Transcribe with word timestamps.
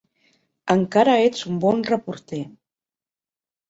Encara 0.75 1.15
ets 1.27 1.45
un 1.53 1.63
bon 1.69 1.87
reporter. 1.93 2.45